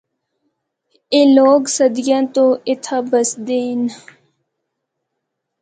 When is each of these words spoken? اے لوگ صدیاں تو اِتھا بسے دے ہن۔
اے 1.13 1.19
لوگ 1.35 1.61
صدیاں 1.75 2.23
تو 2.33 2.45
اِتھا 2.69 2.97
بسے 3.09 3.35
دے 3.45 3.59
ہن۔ 3.67 3.81